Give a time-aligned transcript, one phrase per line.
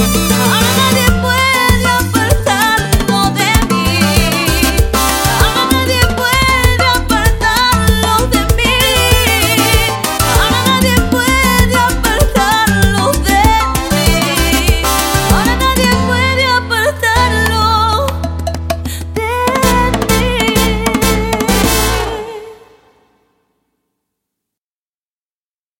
[0.00, 0.29] Ch、